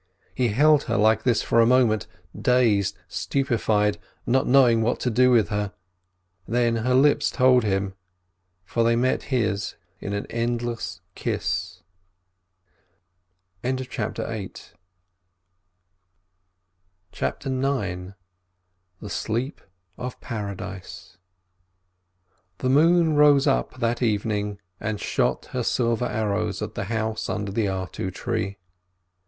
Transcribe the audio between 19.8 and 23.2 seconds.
OF PARADISE The moon